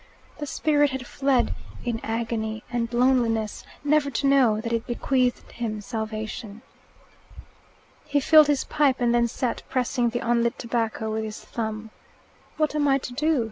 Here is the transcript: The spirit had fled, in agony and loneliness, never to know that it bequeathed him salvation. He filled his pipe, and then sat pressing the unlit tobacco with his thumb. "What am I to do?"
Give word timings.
The 0.39 0.47
spirit 0.47 0.89
had 0.89 1.05
fled, 1.05 1.53
in 1.85 1.99
agony 2.03 2.63
and 2.71 2.91
loneliness, 2.91 3.63
never 3.83 4.09
to 4.09 4.25
know 4.25 4.59
that 4.59 4.73
it 4.73 4.87
bequeathed 4.87 5.51
him 5.51 5.79
salvation. 5.79 6.63
He 8.05 8.19
filled 8.19 8.47
his 8.47 8.63
pipe, 8.63 8.99
and 8.99 9.13
then 9.13 9.27
sat 9.27 9.61
pressing 9.69 10.09
the 10.09 10.27
unlit 10.27 10.57
tobacco 10.57 11.11
with 11.11 11.23
his 11.23 11.39
thumb. 11.45 11.91
"What 12.57 12.73
am 12.73 12.87
I 12.87 12.97
to 12.97 13.13
do?" 13.13 13.39